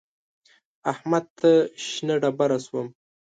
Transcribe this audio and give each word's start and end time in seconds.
احمد 0.91 1.25
ته 1.39 1.51
شنه 1.87 2.15
ډبره 2.21 2.57
شوم. 2.65 2.87